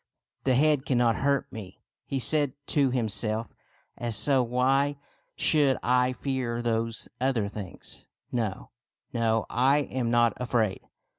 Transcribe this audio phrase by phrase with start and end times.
[0.25, 3.53] '* The head cannot hurt me," he said to himself;"
[3.99, 4.97] and so why
[5.35, 8.07] should I fear those other things?
[8.31, 8.71] No,
[9.13, 10.81] no, I am not afraid."